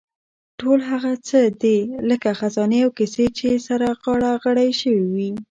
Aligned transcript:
ټول 0.59 0.79
هغه 0.91 1.11
څه 1.27 1.39
دي 1.61 1.77
لکه 2.09 2.29
خزانې 2.39 2.79
او 2.85 2.91
کیسې 2.97 3.25
چې 3.37 3.49
سره 3.67 3.87
غاړه 4.01 4.31
غړۍ 4.43 4.69
شوې 4.81 5.05
وي. 5.15 5.31